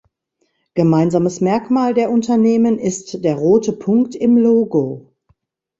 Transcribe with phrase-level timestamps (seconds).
[0.73, 5.13] Gemeinsames Merkmal der Unternehmen ist der rote Punkt im Logo.